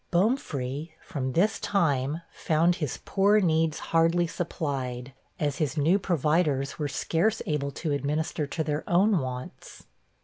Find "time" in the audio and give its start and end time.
1.59-2.23